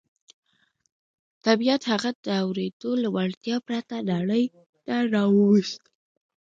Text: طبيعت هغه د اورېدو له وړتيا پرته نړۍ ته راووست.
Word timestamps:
طبيعت 1.45 1.81
هغه 1.91 2.11
د 2.25 2.27
اورېدو 2.43 2.91
له 3.03 3.09
وړتيا 3.15 3.57
پرته 3.67 3.95
نړۍ 4.11 4.43
ته 4.85 4.95
راووست. 5.13 5.81